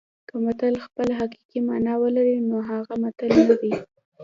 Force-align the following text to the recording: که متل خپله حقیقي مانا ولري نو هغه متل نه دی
که 0.27 0.35
متل 0.43 0.73
خپله 0.85 1.13
حقیقي 1.21 1.59
مانا 1.67 1.93
ولري 2.03 2.35
نو 2.49 2.57
هغه 2.69 2.93
متل 3.03 3.29
نه 3.47 3.55
دی 3.61 3.71